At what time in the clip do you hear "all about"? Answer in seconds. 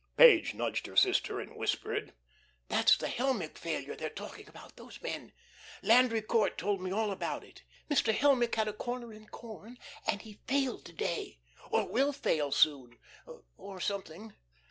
6.91-7.43